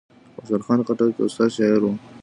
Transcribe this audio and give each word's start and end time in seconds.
خوشحال 0.35 0.61
خان 0.65 0.79
خټک 0.87 1.11
یو 1.19 1.27
ستر 1.33 1.49
شاعر 1.57 1.81
و. 1.83 1.93